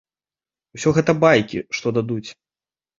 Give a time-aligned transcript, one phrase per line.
[0.79, 2.27] Усё гэта байкі, што дадуць.